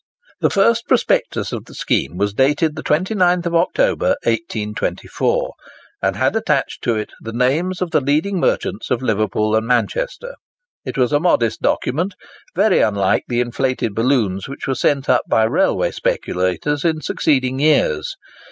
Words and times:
The 0.39 0.49
first 0.49 0.87
prospectus 0.87 1.51
of 1.51 1.65
the 1.65 1.75
scheme 1.75 2.17
was 2.17 2.33
dated 2.33 2.75
the 2.75 2.81
29th 2.81 3.53
October, 3.55 4.15
1824, 4.23 5.53
and 6.01 6.15
had 6.15 6.35
attached 6.35 6.81
to 6.85 6.95
it 6.95 7.11
the 7.21 7.31
names 7.31 7.83
of 7.83 7.91
the 7.91 8.01
leading 8.01 8.39
merchants 8.39 8.89
of 8.89 9.03
Liverpool 9.03 9.55
and 9.55 9.67
Manchester. 9.67 10.33
It 10.83 10.97
was 10.97 11.13
a 11.13 11.19
modest 11.19 11.61
document, 11.61 12.15
very 12.55 12.79
unlike 12.79 13.25
the 13.27 13.41
inflated 13.41 13.93
balloons 13.93 14.49
which 14.49 14.65
were 14.65 14.73
sent 14.73 15.07
up 15.07 15.21
by 15.29 15.43
railway 15.43 15.91
speculators 15.91 16.83
in 16.83 17.01
succeeding 17.01 17.59
years. 17.59 18.15